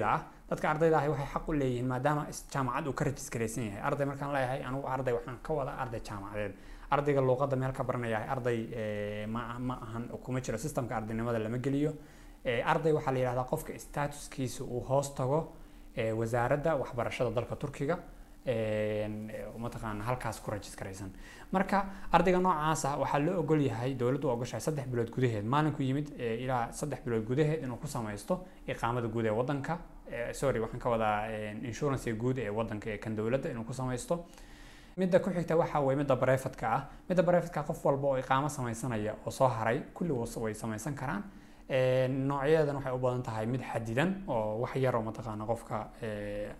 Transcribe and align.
ah 0.00 0.24
dadka 0.48 0.70
ardayda 0.72 0.96
ahi 0.98 1.08
waxay 1.12 1.26
xaq 1.34 1.48
u 1.48 1.52
leeyihiin 1.52 1.86
maadaama 1.86 2.22
jaamacad 2.52 2.86
uu 2.88 2.92
ka 2.96 3.04
rajiskaraysan 3.04 3.64
yahay. 3.66 3.80
Arday 3.88 4.06
markaan 4.08 4.32
leeyahay 4.32 4.62
anigu 4.64 4.86
arday 4.88 5.12
waxaan 5.12 5.36
ka 5.44 5.52
wada 5.52 5.72
arday 5.82 6.00
jaamacadeed. 6.00 6.54
Ardayga 6.90 7.20
luuqadda 7.20 7.56
meel 7.60 7.72
ka 7.76 7.84
baranayahay 7.84 8.28
arday 8.34 9.26
ma 9.26 9.58
ma 9.58 9.74
ahan 9.84 10.08
kuma 10.24 10.40
jiro 10.40 10.56
systemka 10.56 10.96
ardaynimada 10.96 11.38
lama 11.38 11.58
geliyo. 11.58 11.92
Arday 12.64 12.92
waxaa 12.92 13.12
la 13.12 13.18
yidhahdaa 13.18 13.44
qofka 13.44 13.78
statuskiisa 13.78 14.64
uu 14.64 14.80
hoos 14.80 15.12
tago 15.14 15.52
wasaaradda 16.20 16.76
waxbarashada 16.80 17.30
dalka 17.30 17.56
turkiga 17.56 17.98
mataqaana 19.64 20.04
halkaas 20.04 20.40
ku 20.40 20.50
rajiskaraysan 20.50 21.10
marka 21.52 21.78
ardayga 22.12 22.40
noocaasa 22.40 22.96
waxaa 23.02 23.18
loo 23.26 23.40
ogol 23.42 23.60
yahay 23.60 23.94
dowladdu 23.94 24.28
ogoshahay 24.34 24.60
saddex 24.60 24.86
bilood 24.92 25.10
gudaheed 25.14 25.44
maalinku 25.44 25.82
yimid 25.82 26.08
ilaa 26.18 26.72
saddex 26.72 27.00
bilood 27.04 27.24
gudaheed 27.30 27.62
inuu 27.64 27.76
ku 27.76 27.86
samaysto 27.86 28.44
iqaamada 28.66 29.08
guud 29.08 29.26
ee 29.26 29.30
wadanka 29.40 29.78
sorry 30.32 30.60
waxaan 30.60 30.80
ka 30.80 30.88
wadaa 30.90 31.16
insurance 31.70 32.12
guud 32.22 32.38
ee 32.38 32.50
wadanka 32.50 32.90
ee 32.90 32.98
kan 32.98 33.16
dowladda 33.16 33.50
inuu 33.50 33.64
ku 33.64 33.72
samaysto. 33.72 34.24
Midda 34.96 35.18
ku 35.24 35.30
xigta 35.30 35.56
waxa 35.56 35.80
weye 35.80 35.96
midda 35.96 36.16
barefadka 36.16 36.66
ah. 36.76 36.80
Midda 37.08 37.22
barefadka 37.22 37.62
qof 37.68 37.84
walba 37.84 38.08
oo 38.08 38.18
iqaamo 38.18 38.48
samaysanaya 38.48 39.14
oo 39.26 39.30
soo 39.30 39.48
haray 39.48 39.78
kulli 39.94 40.12
way 40.12 40.54
samaysan 40.54 40.94
karaan 40.94 41.22
noocyadeedan 41.72 42.76
waxay 42.76 42.92
u 42.92 42.98
badan 42.98 43.22
tahay 43.22 43.46
mid 43.46 43.62
xadidan 43.70 44.10
oo 44.28 44.60
wax 44.62 44.74
yar 44.76 44.94
mataqaana 45.08 45.44
qofka 45.46 45.76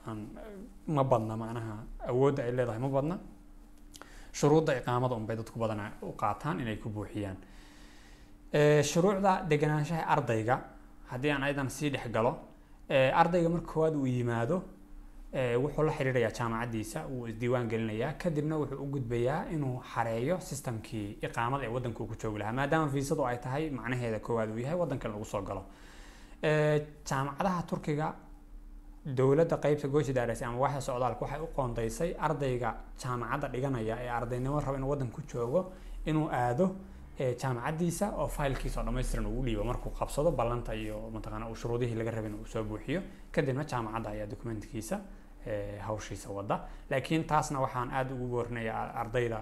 aan 0.06 0.18
ma 0.86 1.02
badna 1.04 1.36
macnaha 1.36 1.74
awoodda 2.10 2.42
ay 2.46 2.52
leedahay 2.52 2.78
ma 2.80 2.88
badna. 2.88 3.16
Shuruudda 4.32 4.72
iqaamada 4.80 5.14
unbay 5.14 5.36
dadku 5.36 5.58
badana 5.58 5.92
u 6.02 6.12
qaataan 6.22 6.60
inay 6.60 6.76
ku 6.82 6.88
buuxiyaan. 6.88 7.36
Shuruucda 8.90 9.32
deganaanshaha 9.50 10.02
ardayga 10.14 10.56
haddii 11.10 11.30
aan 11.30 11.42
ayadan 11.42 11.68
sii 11.68 11.90
dhex 11.90 12.08
galo 12.14 12.32
ardayga 12.90 13.48
marka 13.48 13.66
koowaad 13.72 13.94
uu 13.96 14.06
yimaado 14.06 14.56
wuxuu 15.62 15.82
la 15.88 15.92
xiriirayaa 15.98 16.30
jaamacaddiisa 16.38 17.00
wuu 17.12 17.26
isdiiwaan 17.26 17.68
gelinayaa 17.72 18.12
kadibna 18.22 18.56
wuxuu 18.60 18.82
u 18.84 18.86
gudbayaa 18.94 19.40
inuu 19.54 19.76
xareeyo 19.94 20.36
systemkii 20.48 21.06
iqaamada 21.26 21.64
ee 21.64 21.72
waddanka 21.76 22.00
uu 22.02 22.06
ku 22.06 22.16
joogi 22.22 22.38
lahaa 22.38 22.52
maadaama 22.58 22.88
fiisadu 22.94 23.26
ay 23.26 23.36
tahay 23.44 23.70
macnaheeda 23.70 24.18
koowaad 24.26 24.50
uu 24.50 24.58
yahay 24.64 24.78
waddanka 24.82 25.08
in 25.08 25.12
lagu 25.14 25.24
soo 25.24 25.42
galo. 25.42 25.62
Jaamacadaha 27.08 27.62
turkiga 27.70 28.14
dowladda 29.18 29.56
qeybta 29.64 29.88
gooshi 29.88 30.12
daaraysa 30.12 30.46
ama 30.46 30.58
waaxda 30.58 30.80
socdaalka 30.88 31.22
waxay 31.24 31.40
u 31.40 31.48
qoondaysay 31.56 32.10
ardayga 32.26 32.70
jaamacadda 33.02 33.48
dhiganaya 33.54 33.96
ee 34.04 34.08
ardaynimo 34.18 34.60
raba 34.60 34.76
inuu 34.78 34.90
waddanka 34.92 35.14
ku 35.16 35.22
joogo 35.32 35.60
inuu 36.06 36.28
aado 36.40 36.66
jaamacaddiisa 37.42 38.06
oo 38.20 38.28
faylkiisa 38.36 38.80
oo 38.80 38.84
dhammaystiran 38.86 39.26
ugu 39.26 39.42
dhiibo 39.46 39.64
markuu 39.64 39.90
qabsado 39.98 40.30
ballanta 40.30 40.74
iyo 40.74 40.96
mataqaana 41.14 41.48
uu 41.50 41.54
shuruudihii 41.60 41.94
laga 42.00 42.10
rabin 42.10 42.34
uu 42.34 42.46
soo 42.46 42.62
buuxiyo. 42.64 43.00
Kadibna 43.32 43.64
jaamacadda 43.64 44.08
ayaa 44.10 44.26
documentkiisa 44.32 44.96
hawshiisa 45.86 46.30
wada 46.30 46.60
laakiin 46.90 47.24
taasna 47.24 47.60
waxaan 47.60 47.90
aada 47.90 48.14
ugu 48.14 48.26
boorinayaa 48.28 48.92
ardayda 49.02 49.38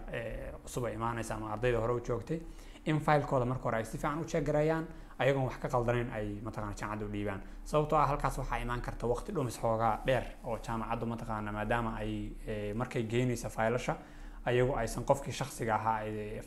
cusub 0.64 0.84
ay 0.84 0.94
imaanaysa 0.94 1.34
ama 1.34 1.52
ardayda 1.52 1.78
hore 1.80 1.92
u 1.94 2.00
joogtay 2.00 2.40
in 2.84 2.98
faylkooda 3.00 3.44
marka 3.44 3.62
hore 3.64 3.76
ay 3.76 3.84
si 3.84 3.98
fiican 3.98 4.18
u 4.18 4.24
jeegareeyaan 4.24 4.86
ayagoon 5.18 5.44
wax 5.44 5.56
ka 5.62 5.68
qaldanayn 5.68 6.10
ay 6.12 6.26
mataqana 6.44 6.72
jaamacadda 6.80 7.06
u 7.06 7.08
dhiibaan. 7.12 7.40
Sababtoo 7.64 7.98
ah 7.98 8.06
halkaas 8.08 8.38
waxaa 8.38 8.58
imaan 8.58 8.80
karta 8.80 9.06
waqti 9.06 9.32
dhumis 9.34 9.58
xoogaa 9.60 10.00
dheer 10.06 10.24
oo 10.44 10.58
jaamacaddu 10.66 11.06
mataqaana 11.06 11.52
maadaama 11.52 11.90
ay 12.00 12.32
markay 12.74 13.02
geynaysa 13.02 13.48
faylasha 13.48 13.96
ayagu 14.44 14.72
aysan 14.76 15.04
qofkii 15.04 15.32
shaksiga 15.32 15.74
ahaa 15.74 15.98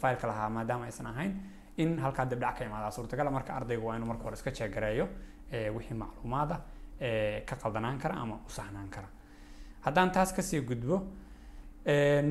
faylka 0.01 0.27
lahaa 0.27 0.49
maadaama 0.49 0.85
aysan 0.85 1.07
ahayn 1.07 1.31
in 1.77 1.99
halkaa 1.99 2.25
dibdhac 2.25 2.57
ka 2.57 2.65
imaadaa 2.65 2.91
suurtagala 2.91 3.31
marka 3.31 3.53
ardaygu 3.53 3.87
waa 3.87 3.95
inuu 3.97 4.07
marka 4.07 4.23
hore 4.23 4.33
iska 4.33 4.51
jeegareeyo 4.51 5.07
wixii 5.75 5.93
macluumaada 5.97 6.55
ka 7.45 7.55
qaldanaan 7.61 7.97
kara 7.99 8.15
ama 8.15 8.35
u 8.35 8.49
sahnaan 8.49 8.89
kara 8.89 9.07
haddaan 9.86 10.12
taas 10.12 10.31
ka 10.34 10.42
sii 10.42 10.62
gudbo 10.62 11.02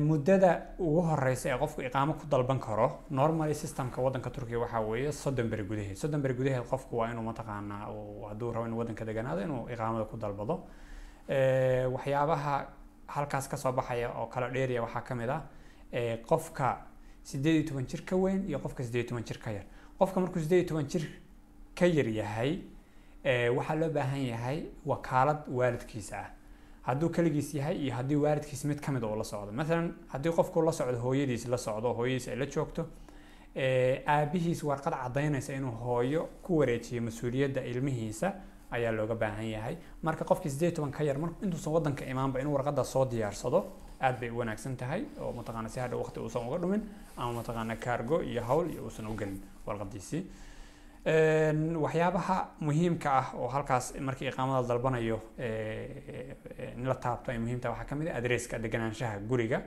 muddada 0.09 0.51
ugu 0.79 1.01
horeysa 1.09 1.49
ee 1.49 1.57
qofku 1.61 1.81
iqaamo 1.81 2.13
ku 2.13 2.25
dalban 2.27 2.59
karo 2.59 2.87
normally 3.09 3.53
systemka 3.53 4.01
waddanka 4.01 4.29
turkiga 4.29 4.59
waxaa 4.59 4.81
weeye 4.81 5.11
soddon 5.11 5.47
beri 5.49 5.63
gudaheed. 5.63 5.95
Soddon 5.97 6.21
beri 6.21 6.33
gudaheed 6.33 6.65
qofku 6.71 6.95
waa 6.97 7.11
inuu 7.11 7.23
mataqaanaa 7.23 7.85
hadduu 8.29 8.51
rabo 8.51 8.65
inuu 8.67 8.79
waddanka 8.79 9.05
deganaado 9.05 9.41
inuu 9.41 9.69
iqaamada 9.73 10.05
ku 10.05 10.17
dalbado. 10.17 10.55
Waxyaabaha 11.95 12.55
halkaas 13.07 13.47
ka 13.47 13.57
soo 13.57 13.71
baxaya 13.71 14.09
oo 14.19 14.25
kala 14.27 14.49
dheeriya 14.49 14.81
waxaa 14.81 15.01
ka 15.01 15.15
mid 15.15 15.29
ah 15.29 15.41
qofka 16.29 16.77
sideed 17.23 17.55
iyo 17.55 17.63
toban 17.69 17.85
jir 17.85 18.01
ka 18.05 18.15
weyn 18.15 18.47
iyo 18.49 18.59
qofka 18.59 18.83
sideed 18.83 19.03
iyo 19.05 19.09
toban 19.09 19.23
jir 19.23 19.37
ka 19.39 19.51
yar. 19.51 19.65
Qofka 19.99 20.19
markuu 20.19 20.41
sideed 20.41 20.61
iyo 20.65 20.67
toban 20.69 20.87
jir 20.89 21.05
ka 21.75 21.85
yar 21.85 22.07
yahay 22.07 22.51
waxaa 23.57 23.75
loo 23.75 23.89
baahan 23.89 24.25
yahay 24.33 24.57
wakaalad 24.85 25.45
waalidkiisa 25.47 26.17
ah 26.17 26.29
hadduu 26.87 27.09
keligiis 27.09 27.53
yahay 27.55 27.75
iyo 27.83 27.93
haddii 27.95 28.15
waalidkiis 28.15 28.65
mid 28.65 28.79
ka 28.81 28.91
mid 28.91 29.03
uu 29.03 29.15
la 29.15 29.23
socdo. 29.23 29.51
Maalan 29.51 29.93
haddii 30.13 30.31
qofku 30.31 30.61
la 30.61 30.71
socdo 30.71 30.99
hooyadiis 30.99 31.47
la 31.47 31.57
socdo 31.57 31.93
hooyadiis 31.93 32.27
ay 32.27 32.35
la 32.35 32.45
joogto 32.45 32.87
aabihiis 34.07 34.63
warqad 34.63 34.93
cadaynaysa 35.03 35.53
inuu 35.53 35.71
hooyo 35.71 36.29
ku 36.41 36.57
wareejiyo 36.59 37.01
mas'uuliyadda 37.01 37.61
ilmihiisa 37.61 38.33
ayaa 38.71 38.91
looga 38.91 39.15
baahan 39.15 39.45
yahay. 39.49 39.75
Marka 40.01 40.25
qofkii 40.25 40.49
sideed 40.51 40.73
toban 40.75 40.91
ka 40.91 41.03
yar 41.03 41.17
mar 41.17 41.29
intuusan 41.41 41.73
waddanka 41.73 42.05
imaanba 42.05 42.39
inuu 42.41 42.53
warqadda 42.53 42.83
soo 42.83 43.05
diyaarsado 43.05 43.59
aad 44.01 44.19
bay 44.19 44.29
u 44.29 44.37
wanaagsan 44.37 44.75
tahay 44.77 45.05
oo 45.21 45.31
mataqaana 45.31 45.69
si 45.69 45.79
hadha 45.79 45.95
waqti 45.97 46.19
uusan 46.19 46.47
uga 46.47 46.57
dhumin 46.57 46.81
ama 47.17 47.33
mataqaana 47.33 47.75
kaargo 47.75 48.21
iyo 48.23 48.41
hawl 48.43 48.69
iyo 48.71 48.83
uusan 48.83 49.07
u 49.07 49.13
gelin 49.15 49.39
warqadiisii 49.65 50.23
waxyaabaha 51.05 52.37
muhiimka 52.61 53.09
ah 53.11 53.25
oo 53.35 53.47
halkaas 53.47 53.93
markii 53.99 54.27
iqaamada 54.29 54.67
dalbanayo 54.67 55.19
in 55.37 56.85
la 56.87 56.95
taabto 56.95 57.31
ay 57.31 57.37
muhiimta 57.37 57.69
waxaa 57.69 57.85
ka 57.85 57.95
mid 57.95 58.07
ah 58.07 58.15
adresska 58.17 58.57
deganaanshaha 58.59 59.19
guriga 59.27 59.61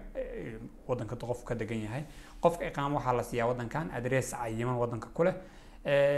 waddanka 0.88 1.16
qofku 1.16 1.44
ka 1.44 1.54
degan 1.54 1.82
yahay. 1.82 2.04
Qofka 2.40 2.64
iqaamo 2.70 2.96
waxaa 2.96 3.12
la 3.12 3.22
siiyaa 3.22 3.48
waddankan 3.48 3.90
adres 3.92 4.30
cayiman 4.32 4.76
waddanka 4.78 5.08
ku 5.12 5.24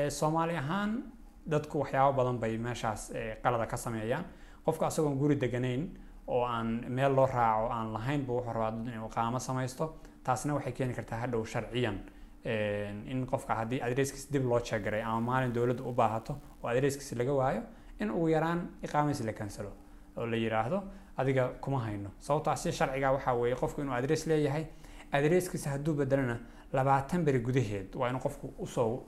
soomaali 0.09 0.57
ahaan 0.57 1.03
dadku 1.47 1.79
waxyaabo 1.83 2.13
badan 2.17 2.39
bay 2.39 2.57
meeshaas 2.59 3.11
qalada 3.43 3.67
ka 3.67 3.77
sameeyaan. 3.77 4.25
Qofka 4.65 4.87
asagoon 4.87 5.19
guri 5.19 5.35
deganayn 5.35 5.91
oo 6.29 6.45
aan 6.45 6.85
meel 6.89 7.13
loo 7.15 7.27
raaco 7.27 7.69
aan 7.73 7.93
lahayn 7.93 8.23
buu 8.25 8.37
wuxuu 8.37 8.53
rabaa 8.53 9.07
iqaamo 9.09 9.39
samaysto 9.39 9.95
taasna 10.23 10.55
waxay 10.55 10.73
keeni 10.73 10.95
kartaa 10.95 11.19
hadhow 11.19 11.45
sharciyan 11.45 11.99
in 12.45 13.27
qofka 13.27 13.55
haddii 13.55 13.81
adreskiis 13.83 14.31
dib 14.33 14.45
loo 14.45 14.61
jeegaray 14.61 15.03
ama 15.03 15.21
maalin 15.21 15.53
dowladda 15.53 15.83
u 15.83 15.93
baahato 15.93 16.39
oo 16.63 16.69
adreskiis 16.69 17.13
laga 17.19 17.33
waayo 17.33 17.63
in 18.01 18.11
ugu 18.11 18.29
yaraan 18.29 18.61
iqaamiis 18.83 19.21
la 19.25 19.33
kansalo 19.33 19.73
oo 20.17 20.27
la 20.27 20.37
yiraahdo 20.37 20.83
adiga 21.17 21.49
kuma 21.61 21.79
hayno. 21.81 22.11
Sababtoo 22.19 22.57
si 22.57 22.73
sharciga 22.73 23.13
waxaa 23.13 23.35
weeye 23.35 23.57
qofku 23.57 23.81
inuu 23.81 23.93
adres 23.95 24.27
leeyahay 24.27 24.65
adreskiisa 25.13 25.71
hadduu 25.71 25.95
bedelana 25.95 26.39
labaatan 26.73 27.25
beri 27.25 27.41
gudaheed 27.41 27.95
waa 27.97 28.09
inuu 28.11 28.21
qofku 28.21 28.55
u 28.59 28.67
soo 28.67 29.05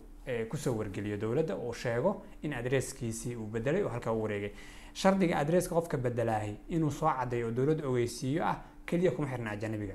ku 0.50 0.56
soo 0.56 0.74
wargeliyo 0.78 1.16
dowladda 1.16 1.56
uu 1.56 1.72
sheego 1.72 2.22
in 2.42 2.52
adreskiisii 2.54 3.36
uu 3.36 3.46
bedelay 3.46 3.82
oo 3.82 3.88
halkaa 3.88 4.12
u 4.12 4.22
wareegay. 4.22 4.50
Shardiga 4.94 5.38
adreska 5.38 5.74
qofka 5.74 5.96
bedelaahay 5.98 6.54
inuu 6.68 6.90
soo 6.90 7.08
cadeeyo 7.18 7.46
oo 7.46 7.50
dowladda 7.52 7.88
ogeysiiyo 7.88 8.44
ah 8.44 8.56
keliya 8.86 9.10
kuma 9.12 9.28
xirna 9.28 9.50
ajanabiga 9.50 9.94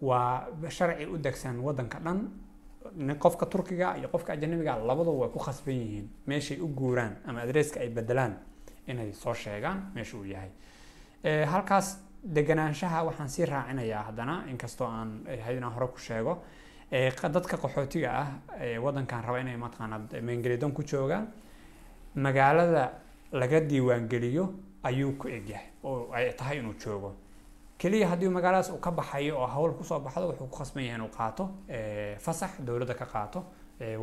waa 0.00 0.46
sharci 0.68 1.06
u 1.06 1.18
degsan 1.18 1.58
waddanka 1.60 1.98
dhan 1.98 2.28
qofka 3.18 3.46
turkiga 3.46 3.96
iyo 3.98 4.08
qofka 4.08 4.32
ajanabiga 4.32 4.76
labaduba 4.78 5.18
way 5.26 5.30
ku 5.30 5.38
khasban 5.38 5.74
yihiin 5.74 6.08
meeshay 6.26 6.58
u 6.60 6.68
guuraan 6.68 7.16
ama 7.26 7.40
adreska 7.42 7.80
ay 7.80 7.88
bedelaan 7.88 8.34
inay 8.86 9.12
soo 9.12 9.34
sheegaan 9.34 9.90
meesha 9.94 10.16
uu 10.16 10.24
yahay. 10.24 10.50
Halkaas 11.46 11.98
deganaanshaha 12.24 13.04
waxaan 13.04 13.28
sii 13.28 13.44
raacinayaa 13.46 14.02
haddana 14.08 14.44
inkastoo 14.50 14.86
aan 14.86 15.10
ahayd 15.26 15.56
inaan 15.58 15.72
hore 15.72 15.86
ku 15.88 15.98
sheego 15.98 16.42
dadka 17.34 17.56
qaxootiga 17.56 18.10
ah 18.20 18.28
waddankan 18.84 19.22
raba 19.24 19.38
inay 19.40 19.56
mataqaana 19.56 19.98
meengelidan 20.22 20.72
ku 20.72 20.82
joogaan. 20.82 21.26
Magaalada 22.14 22.90
laga 23.32 23.60
diiwaangeliyo 23.60 24.44
ayuu 24.82 25.12
ku 25.18 25.28
egyahay 25.28 25.66
oo 25.84 26.10
ay 26.12 26.32
tahay 26.32 26.58
inuu 26.58 26.74
joogo 26.84 27.14
keliya 27.78 28.08
haddii 28.08 28.28
magaaladaas 28.28 28.70
uu 28.70 28.78
ka 28.80 28.90
baxayo 28.90 29.38
oo 29.40 29.46
hawl 29.46 29.72
ku 29.78 29.84
soo 29.84 29.98
baxdo 30.00 30.28
wuxuu 30.30 30.46
ku 30.48 30.56
khasban 30.58 30.84
yahay 30.84 30.96
inuu 30.98 31.08
qaato 31.16 31.44
fasax 32.18 32.60
dowladda 32.66 32.94
ka 32.94 33.06
qaato 33.06 33.44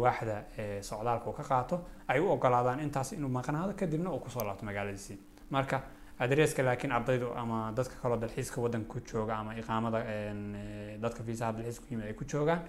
waaxda 0.02 0.36
socdaalka 0.82 1.30
uu 1.30 1.34
ka 1.34 1.44
qaato. 1.44 1.82
Ay 2.08 2.20
u 2.20 2.30
ogolaadaan 2.32 2.80
intaas 2.80 3.12
inuu 3.14 3.30
maqnaado 3.30 3.74
kadibna 3.74 4.12
uu 4.12 4.20
ku 4.20 4.30
soo 4.30 4.44
laabto 4.44 4.66
magaaladiisii. 4.66 5.18
Marka 5.50 5.82
adreska 6.20 6.64
laakiin 6.64 6.92
ardaydu 6.92 7.32
ama 7.36 7.72
dadka 7.76 7.96
kaloo 8.02 8.18
dalxiiska 8.18 8.62
waddanka 8.62 8.94
ku 8.94 9.00
jooga 9.02 9.36
ama 9.38 9.56
iqaamada 9.58 10.00
dadka 11.02 11.24
fiisaha 11.24 11.52
dalxiiska 11.54 11.86
ku 11.86 11.94
yimid 11.94 12.06
ay 12.08 12.14
ku 12.14 12.24
joogaan 12.26 12.62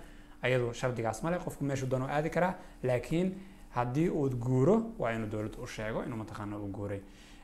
ayadu 0.42 0.72
shardigaas 0.72 1.22
male 1.22 1.36
qofku 1.38 1.64
meeshuu 1.64 1.88
doonuu 1.88 2.08
aadi 2.08 2.30
karaa. 2.30 2.54
Laakiin 2.82 3.34
haddii 3.76 4.08
uu 4.08 4.30
guuro 4.30 4.94
waa 4.98 5.12
inuu 5.12 5.28
dowladda 5.28 5.58
u 5.62 5.66
sheego 5.66 6.02
inuu 6.04 6.16
mataqaana 6.16 6.56
uu 6.56 6.68
guuray. 6.72 7.00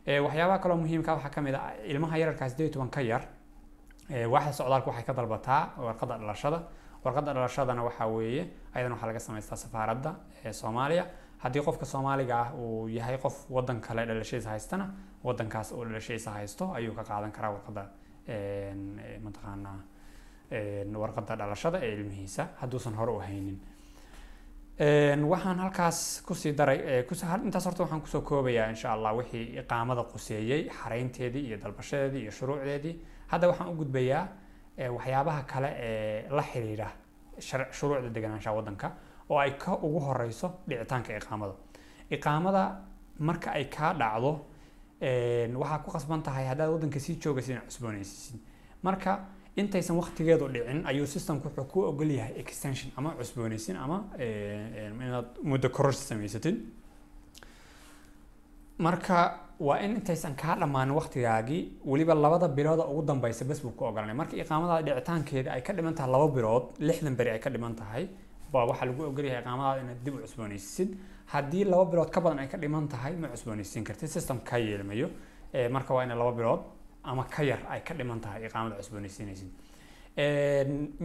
Waxyaabaha 0.06 0.58
kaloo 0.58 0.76
muhiimka 0.76 1.14
waxaa 1.14 1.30
ka 1.30 1.40
mid 1.42 1.54
ah 1.54 1.74
ilmaha 1.86 2.16
yararkaa 2.18 2.48
sideed 2.48 2.66
iyo 2.66 2.72
toban 2.74 2.88
ka 2.90 3.00
yar 3.02 3.22
waaxda 4.10 4.52
socdaalka 4.52 4.90
waxay 4.90 5.04
ka 5.04 5.12
dalbataa 5.12 5.62
warqadda 5.78 6.18
dhalashada. 6.18 6.58
Warqadda 7.04 7.32
dhalashadana 7.34 7.82
waxaa 7.84 8.06
weeye 8.06 8.42
ayadan 8.74 8.92
waxaa 8.92 9.06
laga 9.06 9.20
samaystaa 9.20 9.56
safaaradda 9.56 10.14
ee 10.44 10.52
soomaaliya. 10.52 11.04
Haddii 11.42 11.62
qofka 11.64 11.86
soomaaliga 11.86 12.34
ah 12.40 12.52
uu 12.54 12.88
yahay 12.88 13.16
qof 13.18 13.46
wadan 13.50 13.80
kale 13.80 14.06
dhalashadiisa 14.06 14.50
haystana 14.50 14.90
wadankaas 15.24 15.72
uu 15.72 15.84
dhalashadiisa 15.84 16.30
haysto 16.30 16.72
ayuu 16.74 16.94
ka 16.94 17.04
qaadan 17.04 17.32
karaa 17.32 17.50
warqadda 17.54 17.82
mataqaanaa 19.24 19.78
warqadda 21.02 21.36
dhalashada 21.40 21.78
ee 21.82 21.92
ilmihiisa 21.94 22.48
hadduusan 22.60 22.94
hore 22.94 23.12
u 23.12 23.18
haynin. 23.20 23.58
Waxaan 25.32 25.58
halkaas 25.58 26.22
ku 26.26 26.34
sii 26.34 26.52
daray 26.52 27.04
intaas 27.44 27.66
horta 27.66 27.82
waxaan 27.84 28.00
ku 28.00 28.06
soo 28.06 28.20
koobayaa 28.20 28.68
insha 28.68 28.92
allah 28.92 29.12
wixii 29.16 29.58
iqaamada 29.62 30.02
quseeyey 30.12 30.68
xareynteedii 30.68 31.46
iyo 31.48 31.56
dalbashadeedii 31.62 32.22
iyo 32.22 32.30
shuruucdeedii 32.30 32.94
hadda 33.30 33.48
waxaan 33.50 33.68
u 33.72 33.74
gudbayaa 33.80 34.24
waxyaabaha 34.96 35.42
kale 35.52 35.70
ee 35.86 36.28
la 36.36 36.42
xiriira 36.42 36.88
shuruucda 37.78 38.08
deganaanshaha 38.16 38.56
waddanka 38.56 38.86
oo 39.30 39.38
ay 39.38 39.50
ka 39.62 39.72
ugu 39.86 39.98
horeyso 40.06 40.48
dhicitaanka 40.68 41.16
iqaamada. 41.16 41.54
Iqaamada 42.10 42.62
marka 43.18 43.50
ay 43.58 43.64
kaa 43.76 43.92
dhacdo 43.94 44.32
waxaa 45.62 45.78
ku 45.84 45.90
qasban 45.90 46.22
tahay 46.22 46.46
haddaad 46.50 46.70
waddanka 46.74 46.98
sii 47.00 47.16
joogaysid 47.22 47.50
inaad 47.54 47.66
cusboonaysiisid 47.70 48.40
marka 48.82 49.10
intaysan 49.56 49.96
waqtigeedu 50.00 50.48
dhicin 50.54 50.86
ayuu 50.90 51.06
systemku 51.06 51.48
wuxuu 51.48 51.64
ku 51.72 51.78
ogol 51.90 52.10
yahay 52.10 52.34
extension 52.42 52.90
ama 52.96 53.10
cusboonaysin 53.18 53.76
ama 53.76 53.96
inaad 55.06 55.28
muddo 55.42 55.68
kororsi 55.76 56.04
samaysatid 56.10 56.56
marka 58.78 59.16
waa 59.66 59.76
in 59.84 59.90
intaysan 59.96 60.34
kaa 60.42 60.54
dhammaanin 60.60 60.94
waqtigaagii 60.98 61.62
weliba 61.90 62.14
labada 62.14 62.48
bilooda 62.48 62.84
ugu 62.92 63.02
dambeysa 63.10 63.44
bes 63.44 63.60
buu 63.62 63.70
ku 63.78 63.84
ogolanay. 63.84 64.14
Marka 64.20 64.34
iqaamada 64.36 64.82
dhicitaankeeda 64.86 65.50
ay 65.56 65.62
ka 65.62 65.72
dhiman 65.76 65.94
tahay 65.94 66.10
laba 66.14 66.28
bilood 66.36 66.64
lixdan 66.88 67.14
beri 67.18 67.30
ay 67.30 67.38
ka 67.44 67.50
dhiman 67.50 67.74
tahay 67.80 68.08
baa 68.52 68.64
waxaa 68.70 68.86
lagu 68.90 69.02
ogolyahay 69.10 69.40
iqaamadaada 69.42 69.80
inaad 69.84 70.00
dib 70.04 70.14
u 70.14 70.18
cusboonaysisid 70.24 70.88
haddii 71.32 71.64
laba 71.72 71.84
bilood 71.92 72.10
ka 72.14 72.20
badan 72.24 72.38
ay 72.38 72.48
ka 72.52 72.58
dhiman 72.62 72.88
tahay 72.88 73.12
ma 73.22 73.28
cusboonaysiin 73.34 73.84
kartid. 73.84 74.08
System 74.08 74.38
kaa 74.48 74.58
yeelmayo 74.58 75.08
marka 75.70 75.94
waa 75.94 76.04
ina 76.04 76.14
laba 76.14 76.32
bilood 76.32 76.60
ama 77.04 77.24
ka 77.34 77.42
yar 77.50 77.60
ay 77.68 77.80
ka 77.88 77.94
dhiman 77.94 78.20
tahay 78.20 78.40
iqaamada 78.48 78.76
cusboonaysiinaysid 78.80 79.50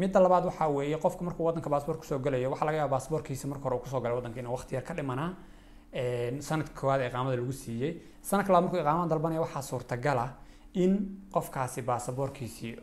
midda 0.01 0.19
labaad 0.25 0.45
waxaa 0.49 0.67
weeye 0.77 0.97
qofku 0.97 1.23
markuu 1.27 1.43
waddanka 1.47 1.69
baasboor 1.69 1.97
ku 1.97 2.05
soo 2.05 2.19
galayo 2.19 2.49
waxaa 2.53 2.65
laga 2.65 2.77
yaaba 2.77 2.91
baasboorkiisa 2.95 3.47
marka 3.51 3.63
hore 3.67 3.75
uu 3.75 3.83
ku 3.83 3.89
soo 3.89 3.99
galay 3.99 4.15
waddanka 4.19 4.39
inuu 4.39 4.53
waqti 4.57 4.75
yar 4.75 4.83
ka 4.83 4.93
dhimanaa 4.93 5.29
sanadka 6.47 6.73
koowaad 6.79 7.01
iqaamada 7.07 7.35
lagu 7.37 7.51
siiyey. 7.53 7.93
Sanadka 8.21 8.51
labaad 8.53 8.63
markuu 8.65 8.79
iqaamada 8.83 9.09
dalbanaya 9.09 9.41
waxaa 9.41 9.61
suurtagala 9.61 10.25
in 10.73 10.93
qofkaasi 11.33 11.81
baasaboorkiisii 11.81 12.75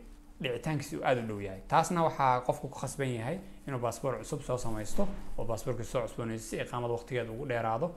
dhicitaankiisi 0.43 0.97
uu 0.97 1.03
aada 1.05 1.21
u 1.21 1.27
dhow 1.27 1.39
yahay. 1.41 1.61
Taasna 1.67 2.03
waxaa 2.03 2.41
qofku 2.47 2.67
ku 2.67 2.79
khasban 2.79 3.09
yahay 3.15 3.37
inuu 3.67 3.79
baasboor 3.79 4.17
cusub 4.17 4.41
soo 4.41 4.57
samaysto 4.57 5.07
oo 5.37 5.45
baasboorkiisa 5.45 5.91
soo 5.91 6.01
cusboonaysto 6.07 6.47
si 6.49 6.57
iqaamada 6.61 6.93
waqtigeeda 6.93 7.31
ugu 7.31 7.45
dheeraado. 7.47 7.87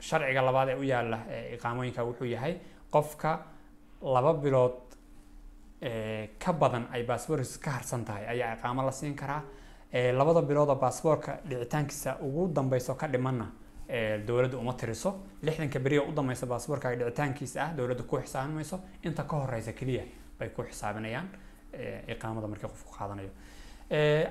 Sharciga 0.00 0.42
labaad 0.42 0.68
ee 0.68 0.74
u 0.76 0.82
yaalla 0.82 1.18
iqaamooyinka 1.54 2.04
wuxuu 2.04 2.26
yahay 2.34 2.54
qofka 2.90 3.30
laba 4.02 4.34
bilood 4.34 4.76
ka 6.38 6.52
badan 6.52 6.86
ay 6.92 7.02
baasboorkiisa 7.08 7.58
ka 7.64 7.70
harsan 7.70 8.04
tahay 8.04 8.26
ayaa 8.26 8.54
iqaamo 8.56 8.82
la 8.86 8.92
siin 8.92 9.14
karaa. 9.16 9.42
Labada 10.12 10.42
bilood 10.42 10.68
oo 10.68 10.76
baasboorka 10.76 11.38
dhicitaankiisa 11.48 12.16
ugu 12.20 12.48
dambeyso 12.54 12.94
ka 12.94 13.06
dhimanna 13.08 13.46
dowladda 14.26 14.56
uma 14.58 14.72
tiriso. 14.74 15.10
Lixdanka 15.42 15.78
beriga 15.78 16.02
u 16.08 16.12
dambeysa 16.12 16.46
baasboorkaaga 16.46 16.96
dhicitaankiisa 17.04 17.62
ah 17.64 17.72
dowladda 17.76 18.02
ku 18.02 18.16
xisaabi 18.18 18.52
mayso 18.54 18.80
inta 19.04 19.22
ka 19.24 19.36
horeysa 19.36 19.72
keliya 19.72 20.04
bay 20.38 20.48
ku 20.48 20.62
xisaabinayaan 20.62 21.28
iqaamada 22.08 22.46
markii 22.48 22.68
qofku 22.68 22.92
qaadanayo. 22.98 23.30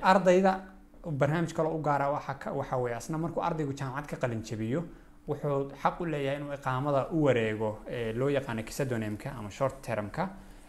Ardayda 0.02 0.60
barnaamij 1.06 1.52
kale 1.54 1.68
u 1.68 1.82
gaara 1.82 2.10
waxaa 2.10 2.78
weeye 2.78 2.96
asna 2.96 3.18
markuu 3.18 3.42
ardaygu 3.42 3.72
jaamacad 3.74 4.06
ka 4.10 4.16
qalin 4.16 4.42
jabiyo 4.42 4.82
wuxuu 5.28 5.70
xaq 5.82 6.00
u 6.00 6.06
leeyahay 6.06 6.38
inuu 6.40 6.52
iqaamada 6.54 7.08
u 7.10 7.22
wareego 7.24 7.78
loo 8.14 8.28
yaqaano 8.28 8.62
kisadonemka 8.62 9.30
ama 9.30 9.50
short 9.50 9.82
termka 9.82 10.28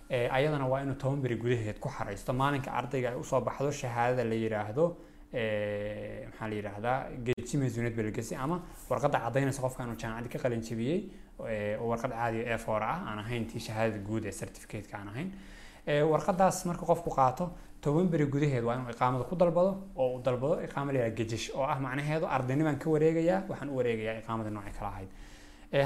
ayadana 0.10 0.68
waa 0.68 0.82
inuu 0.82 0.96
toban 0.96 1.22
beri 1.22 1.36
gudaheed 1.36 1.80
ku 1.80 1.90
xaraysto. 1.90 2.34
Maalinka 2.34 2.72
ardayga 2.72 3.10
ay 3.10 3.16
u 3.16 3.24
soo 3.24 3.42
baxdo 3.42 3.72
shahaadada 3.72 4.24
la 4.24 4.36
yiraahdo 4.36 4.86
maxaa 5.34 6.48
la 6.50 6.56
yidhaahdaa 6.60 6.98
geji 7.26 7.56
masuuniyad 7.62 7.96
belgesi 8.00 8.36
ama 8.36 8.58
warqadda 8.90 9.20
caddaynaysa 9.26 9.62
qofka 9.66 9.84
inuu 9.84 9.98
jaamacaddi 10.02 10.30
ka 10.34 10.40
qalin 10.44 10.62
jabiyey 10.70 11.00
oo 11.82 11.86
warqad 11.92 12.12
caadiga 12.12 12.54
e 12.56 12.58
four 12.66 12.82
ah 12.84 13.00
aan 13.10 13.20
ahayn 13.24 13.46
tii 13.52 13.60
shahaadada 13.68 14.00
guud 14.08 14.26
ee 14.26 14.32
certificate-ka 14.42 14.96
aan 14.98 15.08
ahayn. 15.14 15.30
Warqadaas 16.12 16.66
marka 16.66 16.86
qofku 16.86 17.10
qaato 17.18 17.46
toban 17.82 18.08
beri 18.14 18.26
gudaheed 18.34 18.64
waa 18.64 18.76
inuu 18.78 18.90
iqaamada 18.96 19.24
ku 19.30 19.36
dalbado 19.36 19.72
oo 19.96 20.08
uu 20.16 20.22
dalbado 20.22 20.62
iqaamo 20.68 20.92
la 20.92 21.00
yidhaha 21.00 21.16
gejish 21.18 21.50
oo 21.56 21.64
ah 21.74 21.80
macnaheedu 21.86 22.26
ardaynimaan 22.36 22.78
ka 22.80 22.88
wareegayaa 22.94 23.44
waxaan 23.50 23.70
u 23.70 23.76
wareegayaa 23.80 24.20
iqaamadii 24.22 24.54
noocay 24.56 24.74
kala 24.80 24.90
ahayd. 24.94 25.10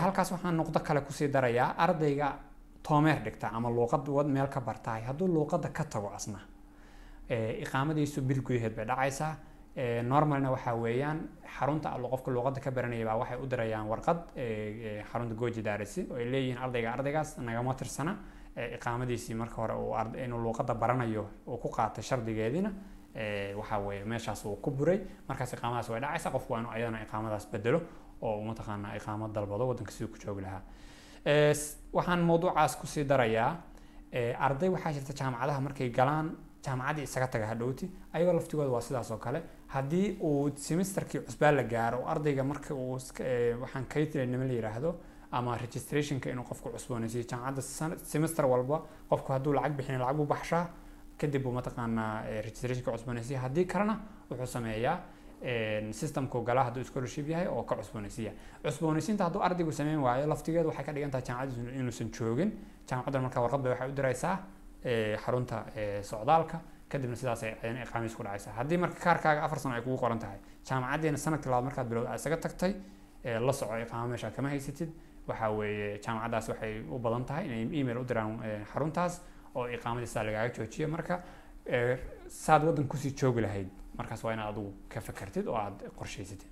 Halkaas 0.04 0.32
waxaan 0.32 0.56
nuqdo 0.60 0.80
kale 0.88 1.02
ku 1.08 1.12
sii 1.14 1.28
darayaa 1.36 1.70
ardayga 1.86 2.28
toomeer 2.84 3.20
dhigta 3.26 3.48
ama 3.58 3.70
luuqad 3.70 4.06
meel 4.28 4.48
ka 4.48 4.60
bartahay 4.62 5.02
hadduu 5.10 5.28
luuqadda 5.28 5.70
ka 5.78 5.84
tago 5.84 6.10
asna 6.18 6.40
iqaamadiisu 7.30 8.22
bil 8.22 8.42
gudaheed 8.42 8.76
bay 8.76 8.86
dhacaysaa. 8.86 9.36
Normalna 10.04 10.50
waxaa 10.52 10.76
weeyaan 10.76 11.20
xarunta 11.58 11.90
qofka 12.12 12.32
luuqadda 12.32 12.60
ka 12.62 12.72
baranaya 12.72 13.06
baa 13.06 13.18
waxay 13.22 13.38
u 13.38 13.46
dirayaan 13.46 13.88
warqad 13.88 14.18
xarunta 15.12 15.36
gooji 15.36 15.62
daarisi 15.62 16.08
oo 16.10 16.16
ay 16.18 16.26
leeyihiin 16.26 16.58
ardayga 16.58 16.94
ardaygaas 16.94 17.38
nagama 17.38 17.74
tirsana 17.76 18.18
iqaamadiisii 18.58 19.36
marka 19.36 19.56
hore 19.56 19.76
inuu 20.26 20.40
luuqadda 20.42 20.74
baranayo 20.74 21.28
uu 21.48 21.58
ku 21.58 21.70
qaatay 21.70 22.04
shardigeediina 22.04 22.72
waxaa 23.60 23.80
weeye 23.80 24.04
meeshaas 24.06 24.46
uu 24.46 24.56
ku 24.56 24.72
buray. 24.72 25.00
Markaas 25.30 25.54
iqaamadaas 25.54 25.90
way 25.90 26.00
dhacaysa 26.02 26.32
qofku 26.32 26.54
waa 26.54 26.60
inuu 26.60 26.72
ayadana 26.72 27.04
iqaamadaas 27.06 27.46
bedelo 27.52 27.82
oo 28.22 28.42
mataqaanaa 28.44 28.96
iqaamo 28.98 29.28
dalbado 29.28 29.68
waddanka 29.68 29.92
siduu 29.92 30.10
ku 30.14 30.18
joogi 30.18 30.42
lahaa. 30.42 30.62
Waxaan 31.94 32.22
mawduucaas 32.26 32.76
ku 32.82 32.88
sii 32.88 33.04
darayaa 33.06 33.58
arday 34.40 34.70
waxaa 34.70 34.92
jirta 34.94 35.14
jaamacadaha 35.14 35.62
markay 35.62 35.90
galaan 35.90 36.32
jaamacaddii 36.68 37.04
isaga 37.10 37.28
taga 37.34 37.48
hadhowti 37.52 37.90
ayagoo 38.14 38.34
laftigooda 38.40 38.70
waa 38.76 38.82
sidaas 38.82 39.12
oo 39.12 39.18
kale. 39.18 39.42
Haddii 39.68 40.18
uu 40.22 40.50
semesterkii 40.56 41.20
cusbaa 41.28 41.52
la 41.52 41.64
gaaro 41.64 42.00
ardayga 42.14 42.44
marka 42.44 42.74
uu 42.76 42.92
waxaan 43.62 43.86
kaytlanimo 43.94 44.44
la 44.44 44.54
yiraahdo 44.54 44.96
ama 45.32 45.58
registrationka 45.58 46.30
inuu 46.30 46.44
qofku 46.50 46.70
cusboonaysiyo 46.76 47.24
jaamacadda 47.32 47.62
semester 48.14 48.46
walba 48.46 48.78
qofku 49.10 49.32
hadduu 49.34 49.54
lacag 49.54 49.74
bixin 49.78 50.00
lacag 50.00 50.16
buu 50.18 50.26
baxshaa 50.26 50.66
kadib 51.20 51.44
buu 51.44 51.52
mataqaanaa 51.52 52.14
registrationka 52.48 52.92
cusboonaysiya 52.96 53.40
haddii 53.46 53.66
kalena 53.66 53.96
wuxuu 54.30 54.46
sameeyaa 54.56 54.98
systemku 56.00 56.42
galaa 56.48 56.64
hadduu 56.68 56.84
scholarship 56.84 57.30
yahay 57.30 57.48
oo 57.48 57.64
ka 57.64 57.76
cusboonaysiiya 57.76 58.32
cusboonaysiinta 58.64 59.24
hadduu 59.28 59.42
ardaygu 59.48 59.72
sameyn 59.72 60.00
waayo 60.06 60.28
laftigeedu 60.28 60.68
waxay 60.70 60.86
ka 60.86 60.94
dhigan 60.94 61.12
tahay 61.12 61.26
jaamacaddiisu 61.28 61.80
inuusan 61.80 62.10
joogin. 62.18 62.52
Jaamacaddan 62.90 63.22
marka 63.26 63.42
warqad 63.44 63.62
bay 63.64 63.72
waxay 63.74 63.90
u 63.90 63.96
diraysaa 64.00 64.36
xarunta 65.24 65.66
socdaalka 66.04 66.60
kadibna 66.90 67.16
sidaas 67.16 67.44
ayana 67.44 67.84
iqaamiis 67.84 68.16
ku 68.16 68.24
dhacaysaa 68.24 68.54
haddii 68.60 68.78
marka 68.78 69.00
kaarkaaga 69.00 69.44
afar 69.44 69.60
sano 69.60 69.76
ay 69.76 69.82
kugu 69.82 69.98
qoran 69.98 70.20
tahay 70.20 70.40
jaamacaddeena 70.68 71.18
sannadkii 71.18 71.50
labaad 71.52 71.66
markaad 71.70 71.88
bilowd 71.90 72.08
aad 72.08 72.20
isaga 72.20 72.38
tagtay 72.38 72.74
la 73.24 73.54
soco 73.54 73.76
iqaamo 73.78 74.08
meeshaad 74.08 74.34
kama 74.36 74.50
haysatid. 74.50 74.90
Waxaa 75.28 75.50
weeye 75.52 76.00
jaamacaddaas 76.00 76.48
waxay 76.50 76.80
u 76.90 77.00
badan 77.00 77.26
tahay 77.26 77.46
inay 77.46 77.80
email 77.80 77.98
u 77.98 78.04
diraan 78.08 78.40
xaruntaas 78.72 79.22
oo 79.56 79.68
iqaamadii 79.68 80.08
saa 80.08 80.24
lagaaga 80.24 80.54
joojiyo. 80.56 80.88
Marka 80.88 81.20
saad 82.28 82.64
waddan 82.64 82.88
ku 82.88 82.98
sii 82.98 83.12
joogi 83.12 83.42
lahayd 83.42 83.68
markaas 83.98 84.24
waa 84.24 84.34
inaad 84.34 84.50
adigu 84.54 84.72
ka 84.90 85.02
fakartid 85.02 85.48
oo 85.48 85.56
aad 85.56 85.84
qorshaysatid. 85.98 86.48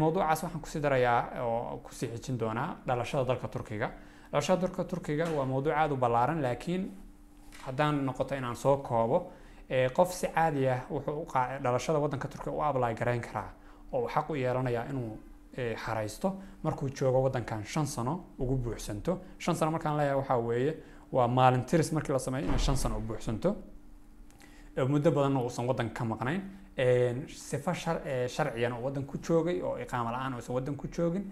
Mawduucaas 0.00 0.42
waxaan 0.44 0.60
ku 0.62 0.68
sii 0.68 0.80
darayaa 0.80 1.42
oo 1.44 1.76
ku 1.84 1.92
sii 1.92 2.08
xijin 2.16 2.38
doonaa 2.38 2.76
dhalashada 2.86 3.24
dalka 3.24 3.48
turkiga. 3.48 3.90
Dhalashada 4.32 4.60
dalka 4.62 4.84
turkiga 4.84 5.24
waa 5.36 5.44
mawduuc 5.44 5.74
aada 5.76 5.94
u 5.94 5.96
ballaaran 5.96 6.40
laakiin 6.42 6.88
haddaan 7.66 8.04
noqoto 8.06 8.34
inaan 8.34 8.56
soo 8.56 8.76
koobo 8.78 9.32
qof 9.96 10.12
si 10.12 10.26
caadi 10.34 10.68
ah 10.68 10.80
wuxuu 10.90 11.26
dhalashada 11.62 11.98
waddanka 11.98 12.28
turkiga 12.28 12.52
u 12.56 12.60
ablay 12.62 12.94
garayn 12.94 13.20
karaa 13.20 13.50
oo 13.92 14.02
uu 14.02 14.08
xaq 14.08 14.30
u 14.30 14.34
yeelanayaa 14.34 14.84
inuu 14.90 15.18
xaraysto. 15.84 16.36
Markuu 16.62 16.88
joogo 16.88 17.22
waddankan 17.22 17.64
shan 17.64 17.86
sano 17.86 18.24
ugu 18.38 18.56
buuxsanto 18.56 19.18
shan 19.38 19.54
sano 19.54 19.70
markaan 19.70 19.96
leeyahay 19.96 20.16
waxaa 20.20 20.38
weeye 20.38 20.72
waa 21.12 21.28
maalin 21.28 21.64
markii 21.92 22.12
la 22.12 22.18
sameeyo 22.18 22.46
inay 22.46 22.58
shan 22.58 22.76
sano 22.76 22.98
u 22.98 23.00
buuxsanto. 23.00 23.56
Muddo 24.88 25.10
badanna 25.10 25.40
uusan 25.40 25.66
waddanka 25.66 25.94
ka 25.94 26.04
maqnayn. 26.04 26.42
Sifo 27.28 27.72
sharciyan 27.74 28.72
oo 28.72 28.80
waddan 28.82 29.04
ku 29.04 29.18
joogay 29.18 29.60
oo 29.62 29.76
iqaamo 29.78 30.10
la'aan 30.10 30.34
uusan 30.34 30.54
waddan 30.54 30.76
ku 30.76 30.86
joogin 30.88 31.24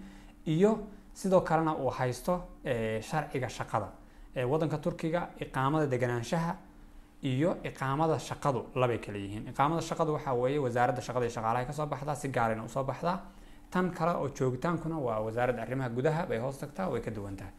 iyo 0.45 0.87
sidoo 1.13 1.41
kalena 1.41 1.73
uu 1.75 1.89
haysto 1.89 2.41
sharciga 3.01 3.47
shaqada 3.49 3.87
waddanka 4.45 4.77
turkiga 4.77 5.29
iqaamada 5.39 5.87
deganaanshaha 5.87 6.55
iyo 7.23 7.57
iqaamada 7.63 8.19
shaqadu 8.19 8.65
labay 8.75 8.97
kala 8.99 9.17
yihiin. 9.17 9.47
Iqaamada 9.51 9.81
shaqadu 9.81 10.11
waxaa 10.13 10.33
weeye 10.33 10.59
wasaaradda 10.59 11.01
shaqada 11.01 11.25
iyo 11.25 11.33
shaqaalaha 11.37 11.65
ka 11.65 11.73
soo 11.73 11.85
baxdaa 11.85 12.15
si 12.15 12.27
gaarina 12.29 12.63
u 12.63 12.69
soo 12.69 12.83
baxdaa. 12.83 13.17
Tan 13.71 13.91
kale 13.91 14.11
oo 14.21 14.29
joogitaankuna 14.29 14.97
waa 14.99 15.19
wasaaradda 15.25 15.61
arrimaha 15.61 15.89
gudaha 15.89 16.25
bay 16.29 16.37
hoos 16.39 16.57
tagtaa 16.57 16.89
way 16.89 17.01
ka 17.01 17.11
duwan 17.11 17.35
tahay 17.35 17.53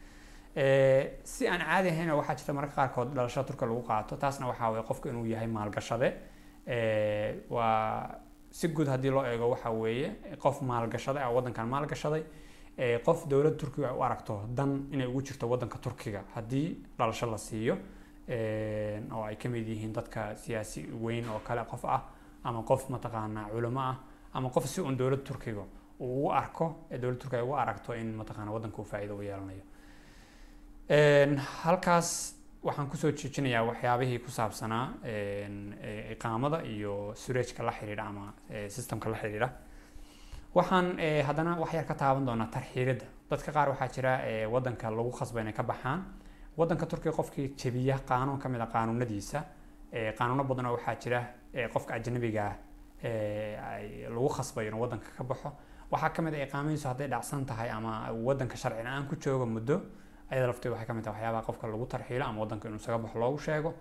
si 1.25 1.47
aan 1.47 1.61
caadi 1.61 1.88
ahayn 1.88 2.11
waxaa 2.11 2.35
jirta 2.35 2.52
mararka 2.52 2.75
qaarkood 2.76 3.14
dhalashada 3.14 3.47
turka 3.47 3.66
lagu 3.66 3.82
qaato 3.82 4.16
taasna 4.16 4.47
waxaa 4.47 4.70
weye 4.73 4.82
qofku 4.82 5.08
inuu 5.08 5.26
yahay 5.26 5.47
maalgashade. 5.47 6.08
Waa 7.50 8.18
si 8.50 8.68
guud 8.68 8.88
haddii 8.88 9.11
loo 9.11 9.25
eego 9.25 9.50
waxa 9.50 9.70
weeye 9.70 10.08
qof 10.42 10.62
maalgashaday 10.62 11.23
ah 11.23 11.30
waddankan 11.30 11.66
maalgashaday 11.68 12.23
qof 13.06 13.26
dowladda 13.30 13.56
turkiga 13.58 13.88
ay 13.90 13.97
u 13.99 14.02
aragto 14.02 14.35
dan 14.56 14.70
inay 14.92 15.06
ugu 15.06 15.23
jirto 15.23 15.49
waddanka 15.49 15.78
turkiga 15.78 16.23
haddii 16.35 16.68
dhalasho 16.99 17.26
la 17.30 17.38
siiyo 17.38 17.75
oo 19.14 19.23
ay 19.25 19.37
ka 19.37 19.49
mid 19.49 19.66
yihiin 19.68 19.92
dadka 19.92 20.37
siyaasi 20.37 20.87
weyn 21.04 21.28
oo 21.28 21.40
kale 21.47 21.64
qof 21.70 21.85
ah 21.85 22.02
ama 22.44 22.62
qof 22.62 22.88
mataqaanaa 22.90 23.49
culamo 23.52 23.80
ah 23.80 23.97
ama 24.35 24.50
qof 24.50 24.66
si 24.66 24.80
uun 24.80 24.97
dowladda 24.97 25.25
turkiga 25.25 25.64
uu 26.00 26.30
arko 26.32 26.66
ee 26.90 26.99
dowladda 26.99 27.20
turkiga 27.23 27.42
ugu 27.44 27.54
aragto 27.56 27.94
in 27.94 28.14
mataqaanaa 28.20 28.52
waddanka 28.56 28.78
uu 28.78 28.85
faa'iido 28.85 29.16
u 29.16 29.23
yeelanayo. 29.23 29.62
Halkaas 31.62 32.35
waxaan 32.62 32.88
ku 32.90 32.97
soo 32.97 33.11
joojinayaa 33.12 33.62
waxyaabihii 33.70 34.18
ku 34.18 34.30
saabsanaa 34.30 34.85
iqaamada 36.14 36.62
iyo 36.64 37.12
sureejka 37.14 37.62
la 37.62 37.73
xiriira 37.73 38.04
ama 38.06 38.32
ee, 38.50 38.68
systemka 38.68 39.11
la 39.11 39.16
xiriira 39.16 39.49
waxaan 40.55 40.97
ee, 40.99 41.23
haddana 41.23 41.57
wax 41.59 41.73
yar 41.75 41.85
ka 41.85 41.95
taaban 41.95 42.25
doonaa 42.26 42.47
tarxiilidda 42.52 43.07
dadka 43.31 43.52
qaar 43.52 43.69
waxaa 43.69 43.88
jira 43.95 44.12
ee, 44.26 44.47
waddanka 44.47 44.90
lagu 44.90 45.11
khasba 45.12 45.40
inay 45.40 45.52
ka 45.52 45.62
baxaan. 45.62 46.05
Waddanka 46.57 46.87
turkiga 46.87 47.12
qofkii 47.12 47.55
jebiya 47.57 47.99
qaanuun 48.09 48.38
ka 48.38 48.49
mid 48.49 48.61
a 48.61 48.67
qaanuunadiisa 48.67 49.43
ee, 49.93 50.12
qaanuuno 50.12 50.45
badan 50.45 50.67
oo 50.67 50.73
waxaa 50.76 50.95
jira 51.02 51.21
qofka 51.73 51.95
ajnabiga 51.95 52.45
ah 53.05 53.78
lagu 54.11 54.28
khasbayo 54.28 54.69
inuu 54.69 54.81
waddanka 54.81 55.07
ka 55.17 55.25
baxo. 55.25 55.52
Waxaa 55.90 56.11
ka 56.11 56.23
mid 56.23 56.35
ah 56.35 56.43
iqaamadiisu 56.47 56.88
hadday 56.88 57.09
dhacsan 57.09 57.45
tahay 57.47 57.71
ama 57.71 58.11
waddanka 58.12 58.57
sharci 58.57 58.83
la'aan 58.83 59.07
ku 59.09 59.17
joogo 59.17 59.47
muddo 59.47 59.81
ayada 60.31 60.47
lafteedu 60.47 60.75
waxay 60.75 60.87
ka 60.87 60.95
mid 60.95 61.05
tahay 61.05 61.14
waxyaabaha 61.23 61.47
qofka 61.47 61.67
lagu 61.69 61.87
tarxiilo 61.87 62.25
ama 62.25 62.40
waddanka 62.40 62.69
inuu 62.69 62.76
isaga 62.81 62.99
baxo 62.99 63.19
loogu 63.19 63.38
sheego. 63.38 63.75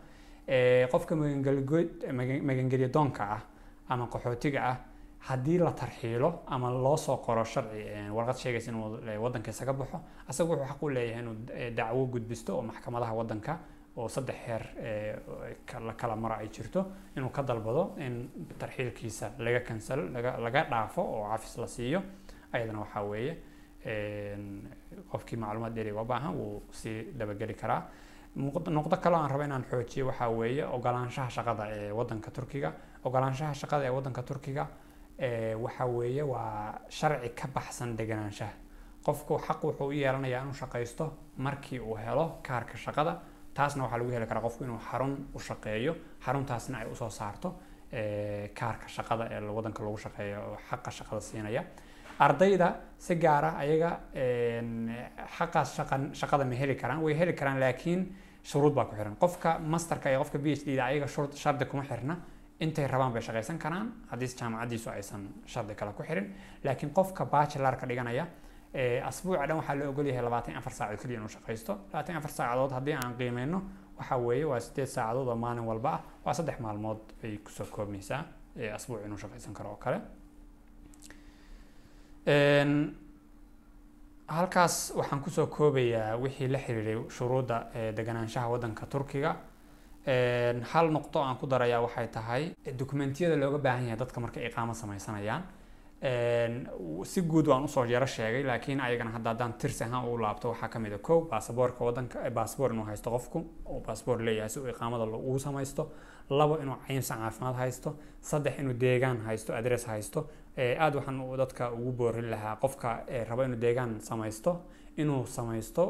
Ee, 0.47 0.87
qofka 0.91 1.15
magangelgo- 1.15 2.11
magan- 2.13 2.43
magangelya 2.43 2.87
doonka 2.87 3.23
ah 3.23 3.41
ama 3.89 4.07
qaxootiga 4.07 4.59
ah 4.71 4.77
haddii 5.19 5.57
la 5.57 5.71
tarxiilo 5.71 6.43
ama 6.47 6.69
loo 6.71 6.97
soo 6.97 7.17
qoro 7.17 7.43
sharci 7.43 8.09
warqad 8.11 8.35
sheegaysa 8.37 8.71
inuu 8.71 8.99
waddanka 9.23 9.51
isaga 9.51 9.73
baxo 9.73 9.99
asagu 10.27 10.51
wuxuu 10.53 10.67
xaq 10.67 10.83
u 10.83 10.89
leeyahay 10.89 11.21
inuu 11.23 11.35
dacwo 11.75 12.05
gudbisto 12.05 12.55
oo 12.57 12.61
maxkamadaha 12.61 13.13
waddanka 13.13 13.57
oo 13.97 14.07
saddex 14.07 14.35
heer 14.45 14.63
la 15.85 15.93
kala 15.93 16.15
maro 16.15 16.35
ay 16.35 16.47
jirto 16.49 16.85
inuu 17.15 17.29
ka 17.29 17.41
dalbado 17.43 17.95
in 17.97 18.29
tarxiilkiisa 18.59 19.31
laga 19.39 19.59
kansalo 19.59 20.03
laga 20.39 20.63
dhaafo 20.69 21.01
oo 21.01 21.29
cafis 21.31 21.57
la 21.57 21.67
siiyo. 21.67 22.01
Ayadana 22.53 22.79
waxaa 22.79 23.03
weeye 23.03 23.37
qofkii 25.11 25.37
macluumaad 25.37 25.73
dheeri 25.75 25.91
uga 25.91 26.03
baahan 26.03 26.33
wuu 26.35 26.63
sii 26.71 27.11
dabageli 27.17 27.53
karaa. 27.53 27.81
Noqdo 28.35 28.97
kale 29.01 29.15
oo 29.15 29.21
aan 29.21 29.29
rabo 29.29 29.43
inaan 29.43 29.63
xoojiyo 29.69 30.05
waxaa 30.07 30.29
weeye 30.29 30.63
ogolaanshaha 30.65 31.29
shaqada 31.29 31.63
ee 31.71 31.91
waddanka 31.91 32.31
turkiga. 32.31 32.73
Ogolaanshaha 33.03 33.53
shaqada 33.53 33.85
ee 33.85 33.89
waddanka 33.89 34.23
turkiga 34.23 34.67
ee, 35.19 35.55
waxaa 35.55 35.85
weeye 35.87 36.23
waa 36.23 36.79
sharci 36.89 37.29
ka 37.29 37.47
baxsan 37.55 37.95
deganaanshaha 37.97 38.53
qofku 39.05 39.37
xaq 39.47 39.63
wuxuu 39.63 39.87
u 39.87 39.91
yeelanayaa 39.91 40.41
inuu 40.43 40.53
shaqaysto 40.53 41.05
markii 41.37 41.79
uu 41.79 41.95
helo 41.95 42.25
kaarka 42.47 42.77
shaqada 42.77 43.19
taasna 43.53 43.83
waxaa 43.83 43.97
lagu 43.97 44.11
heli 44.11 44.25
karaa 44.27 44.41
qofku 44.47 44.63
inuu 44.63 44.79
xarun 44.91 45.13
u 45.35 45.39
shaqeeyo 45.39 45.93
xaruntaasna 46.25 46.77
ay 46.79 46.87
u 46.91 46.95
soo 46.95 47.09
saarto 47.09 47.49
kaarka 48.59 48.87
shaqada 48.87 49.23
ee 49.31 49.39
waddanka 49.57 49.83
lagu 49.83 49.97
shaqeeyo 49.97 50.57
xaqa 50.69 50.91
shaqada 50.91 51.21
siinaya. 51.21 51.63
Ardayda 52.19 52.67
si 52.97 53.15
gaara 53.15 53.49
ayaga 53.63 53.91
xaqaas 55.37 55.69
shaqan 55.77 56.13
shaqada 56.13 56.45
ma 56.45 56.55
heli 56.55 56.75
karaan 56.75 57.01
way 57.03 57.13
heli 57.13 57.33
karaan 57.33 57.59
laakiin 57.59 58.01
shuruud 58.43 58.73
baa 58.73 58.85
ku 58.85 58.95
xiran. 58.95 59.15
Qofka 59.15 59.59
masterka 59.59 60.09
iyo 60.09 60.19
qofka 60.23 60.37
phd 60.39 60.75
da 60.77 60.85
ayaga 60.85 61.07
shurud 61.07 61.33
shardi 61.35 61.65
kuma 61.65 61.83
xirna 61.83 62.15
intay 62.59 62.87
rabaan 62.87 63.13
bay 63.13 63.21
shaqaysan 63.21 63.57
karaan. 63.59 63.87
Haddii 64.11 64.27
jaamacaddiisu 64.39 64.89
aysan 64.89 65.21
shardi 65.45 65.75
kale 65.75 65.91
ku 65.93 66.03
xirin 66.03 66.33
laakiin 66.63 66.91
qofka 66.93 67.25
bachelorka 67.25 67.85
dhiganaya 67.87 68.25
asbuuca 69.09 69.47
dhan 69.47 69.57
waxaa 69.57 69.75
la 69.75 69.89
ogol 69.89 70.05
yahay 70.07 70.23
labaatan 70.23 70.55
afar 70.57 70.73
saacadood 70.73 71.01
keliya 71.01 71.17
inuu 71.19 71.29
shaqaysto. 71.29 71.73
labaatan 71.91 72.15
afar 72.17 72.31
saacadood 72.31 72.71
haddii 72.77 72.93
aan 72.93 73.13
qiimeyno 73.19 73.59
waxaa 73.97 74.17
weeye 74.17 74.45
waa 74.45 74.59
sideed 74.59 74.87
saacadood 74.87 75.27
oo 75.27 75.35
maalin 75.35 75.63
walba 75.69 75.89
ah. 75.93 76.01
Waa 76.25 76.33
saddex 76.33 76.59
maalmood 76.59 76.99
bay 77.21 77.37
ku 77.37 77.49
soo 77.51 77.65
koobmaysaa 77.65 78.23
asbuuc 78.75 79.05
inuu 79.05 79.17
shaqaysan 79.17 79.53
karo 79.53 79.69
oo 79.69 79.75
kale. 79.85 80.01
Halkaas 84.27 84.91
waxaan 84.95 85.21
ku 85.23 85.29
soo 85.29 85.47
koobayaa 85.47 86.17
wixii 86.23 86.47
la 86.51 86.59
xiriiray 86.59 86.97
shuruudda 87.09 87.57
deganaanshaha 87.97 88.47
waddanka 88.53 88.85
turkiga 88.85 89.31
hal 90.71 90.87
noqdo 90.91 91.19
aan 91.21 91.37
ku 91.37 91.45
darayaa 91.47 91.81
waxay 91.81 92.07
tahay 92.07 92.43
dokumentiyada 92.79 93.35
looga 93.35 93.57
baahan 93.65 93.83
yahay 93.87 93.97
dadka 94.03 94.19
markay 94.19 94.47
iqaamo 94.49 94.73
w- 96.79 97.03
si 97.05 97.21
guud 97.21 97.47
waan 97.47 97.63
u 97.63 97.67
soo 97.67 97.83
yaro 97.85 98.05
sheegay 98.05 98.43
laakiin 98.43 98.79
ayagana 98.79 99.11
hadda 99.15 99.29
haddaan 99.33 99.53
tirsi 99.61 99.83
ahaan 99.83 100.05
u 100.07 100.17
laabto 100.17 100.49
waxaa 100.53 100.69
ka 100.69 100.79
mid 100.79 100.93
a 100.93 100.97
kow 100.97 101.19
baasaboorka 101.31 101.83
waddanka 101.85 102.17
eh, 102.25 102.31
baasaboor 102.31 102.71
inuu 102.73 102.85
haysto 102.85 103.09
qofku 103.15 103.39
oo 103.65 103.79
baasaboor 103.87 104.19
leeyahay 104.27 104.49
si 104.49 104.59
uu 104.59 104.67
iqaamada 104.67 105.03
ugu 105.03 105.39
samaysto. 105.39 105.91
Labo 106.29 106.55
inuu 106.63 106.75
cayimsan 106.87 107.17
caafimaad 107.19 107.55
haysto. 107.55 107.95
Saddex 108.21 108.59
inuu 108.59 108.73
deegaan 108.79 109.17
haysto 109.25 109.55
adres 109.55 109.85
haysto. 109.87 110.19
Ee, 110.57 110.75
aad 110.79 110.95
waxaan 110.95 111.19
dadka 111.37 111.71
ugu 111.71 111.91
boorin 111.91 112.29
lahaa 112.31 112.55
qofka 112.55 112.89
raba 113.29 113.45
inuu 113.45 113.59
deegaan 113.59 113.99
samaysto. 114.01 114.51
Inuu 114.97 115.25
samaysto 115.25 115.83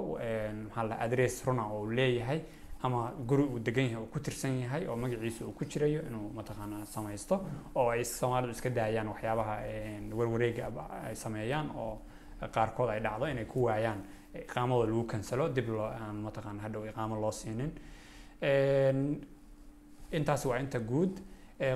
maxaa 0.64 0.84
la 0.84 0.90
dhahaa, 0.90 1.04
adres 1.06 1.44
runa 1.46 1.66
oo 1.68 1.80
uu 1.82 1.90
leeyahay 1.92 2.40
ama 2.84 3.12
guri 3.30 3.44
uu 3.44 3.60
degan 3.60 3.86
yahay 3.86 4.02
uu 4.04 4.10
ku 4.14 4.20
tirsan 4.20 4.60
yahay 4.62 4.88
oo 4.88 4.96
magaciisa 4.96 5.46
uu 5.46 5.52
ku 5.52 5.66
jirayo 5.66 6.02
inuu 6.10 6.30
mataqaanaa 6.38 6.86
samaysto 6.86 7.36
oo 7.76 7.90
ay 7.90 8.04
soomaalidu 8.06 8.52
iska 8.54 8.70
daayaan 8.70 9.08
waxyaabaha 9.08 9.56
warwareega 10.18 10.64
ay 11.08 11.16
sameeyaan 11.16 11.72
oo 11.76 11.98
qaarkood 12.56 12.90
ay 12.90 13.00
dhacdo 13.00 13.26
inay 13.28 13.46
ku 13.46 13.64
waayaan 13.68 14.02
iqaamadooda 14.42 14.92
lagu 14.92 15.04
kansalo 15.04 15.50
dib 15.50 15.70
loo 15.70 15.86
aan 15.90 16.16
mataqaana 16.28 16.62
hadhow 16.62 16.86
iqaamo 16.90 17.16
loo 17.22 17.32
siinin. 17.32 17.72
Intaas 20.12 20.46
waa 20.46 20.60
inta 20.60 20.80
guud 20.80 21.18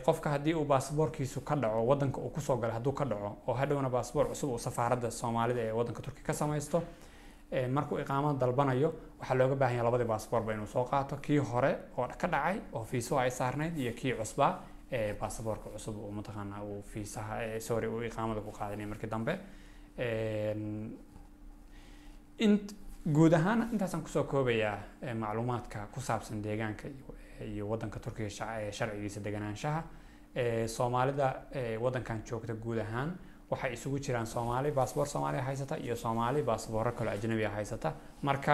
qofka 0.06 0.30
haddii 0.30 0.54
uu 0.54 0.66
baasaboorkiisu 0.66 1.42
ka 1.42 1.56
dhaco 1.56 1.82
waddanka 1.90 2.22
uu 2.22 2.30
ku 2.30 2.42
soo 2.42 2.58
galay 2.58 2.74
hadduu 2.78 2.94
ka 2.94 3.06
dhaco 3.06 3.38
oo 3.48 3.54
hadhowna 3.54 3.90
baasaboor 3.90 4.28
cusub 4.30 4.50
uu 4.52 4.58
safaaradda 4.60 5.12
soomaalida 5.12 5.62
ee 5.62 5.72
waddanka 5.72 6.02
turkiga 6.02 6.28
ka 6.28 6.34
samaysto 6.34 6.84
markuu 7.70 7.98
iqaamada 8.00 8.40
dalbanayo 8.40 8.90
waxaa 9.20 9.36
looga 9.36 9.56
baahan 9.56 9.76
yahay 9.76 9.86
labadii 9.86 10.08
baasaboorba 10.08 10.54
inuu 10.54 10.68
soo 10.68 10.84
qaato. 10.86 11.18
Kii 11.18 11.38
hore 11.38 11.72
oo 11.98 12.08
ka 12.18 12.28
dhacay 12.28 12.58
oo 12.74 12.84
fiisuhu 12.84 13.20
ay 13.20 13.32
saarnayd 13.32 13.78
iyo 13.78 13.92
kii 13.94 14.14
cusbaa 14.20 14.60
ee 14.92 15.14
baasaboorka 15.20 15.70
cusub 15.70 15.96
uu 15.98 16.12
mataqaanaa 16.12 16.64
uu 16.64 16.82
fiisaha 16.82 17.44
ee, 17.44 17.60
sorry 17.60 17.88
uu 17.88 18.02
iqaamada 18.04 18.42
ku 18.42 18.52
qaadanay 18.52 18.86
markii 18.86 19.10
dambe. 19.10 19.34
Int 22.40 22.74
guud 23.14 23.34
ahaan 23.34 23.70
intaasaan 23.74 24.04
ku 24.04 24.10
soo 24.10 24.24
koobayaa 24.24 24.78
macluumaadka 25.16 25.88
ku 25.94 26.00
saabsan 26.02 26.42
deegaanka 26.44 26.88
iyo 27.46 27.68
waddanka 27.68 28.00
turkiga 28.00 28.30
sharcigiisa 28.72 29.20
deganaanshaha. 29.24 29.84
Soomaalida 30.68 31.28
waddankan 31.84 32.24
joogta 32.26 32.54
guud 32.54 32.78
ahaan 32.80 33.18
waxay 33.52 33.74
isugu 33.74 33.98
jiraan 34.06 34.26
soomaali 34.26 34.72
baasboor 34.72 35.08
soomaaliya 35.14 35.44
haysata 35.48 35.76
iyo 35.86 35.96
soomaali 35.96 36.42
baasboorro 36.44 36.92
kale 36.92 37.10
ajnabiga 37.12 37.50
haysata. 37.50 37.94
Marka 38.22 38.54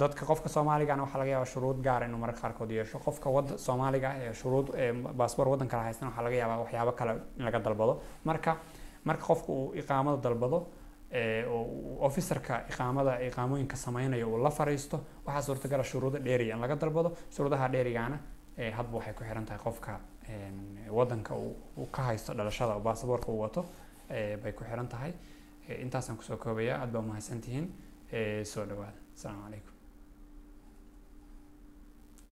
dadka 0.00 0.24
qofka 0.26 0.48
soomaaligana 0.48 1.02
waxaa 1.04 1.18
laga 1.18 1.30
yaabaa 1.34 1.50
shuruud 1.52 1.78
gaar 1.86 2.02
inuu 2.04 2.18
mararka 2.18 2.40
qaarkood 2.42 2.70
yeesho. 2.70 2.98
Qofka 2.98 3.30
wada 3.30 3.58
soomaaliga 3.58 4.08
ah 4.10 4.18
ee 4.24 4.32
shuruud 4.40 4.66
baasboor 5.20 5.48
waddan 5.52 5.68
kale 5.68 5.82
haystan 5.88 6.08
waxaa 6.08 6.24
laga 6.26 6.36
yaabaa 6.42 6.58
waxyaabo 6.62 6.92
kale 6.98 7.12
in 7.38 7.44
laga 7.44 7.58
dalbado. 7.66 7.94
Marka 8.24 8.56
marka 9.04 9.24
qofka 9.30 9.48
uu 9.52 9.72
iqaamada 9.80 10.16
dalbado 10.26 10.58
officerka 12.08 12.54
iqaamada 12.70 13.12
iqaamooyinka 13.28 13.76
sameynaya 13.76 14.26
uu 14.26 14.38
la 14.46 14.50
fariisto 14.50 14.96
waxaa 15.26 15.42
suurtagala 15.42 15.84
shuruudo 15.84 16.18
dheeriya 16.18 16.54
in 16.56 16.60
laga 16.60 16.76
dalbado. 16.76 17.12
Shuruudaha 17.34 17.68
dheerigaana 17.72 18.18
ee, 18.58 18.70
hadba 18.70 18.98
waxay 18.98 19.14
ku 19.14 19.24
xiran 19.24 19.44
tahay 19.46 19.60
qofka 19.64 20.00
uu 21.34 21.56
uu 21.76 21.86
ka 21.86 22.02
haysto 22.02 22.34
dhalashada 22.34 22.74
oo 22.76 22.80
baasaboorka 22.80 23.28
uu 23.32 23.40
wato 23.40 23.64
ee, 24.10 24.36
bay 24.36 24.52
ku 24.52 24.64
xiran 24.64 24.88
tahay 24.88 25.12
Ee, 25.68 25.82
intaasaan 25.84 26.16
ku 26.18 26.22
soo 26.24 26.36
koobaya 26.36 26.80
aad 26.80 26.90
baa 26.92 27.00
umahadsantihiin 27.00 27.66
soo 28.44 28.64
dhawaada 28.70 28.98
asalaamu 29.16 29.42
calaykum 29.44 29.74